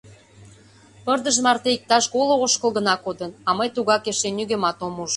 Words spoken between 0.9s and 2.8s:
Пырдыж марте иктаж коло ошкыл